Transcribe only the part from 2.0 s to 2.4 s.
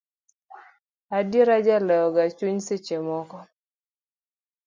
ga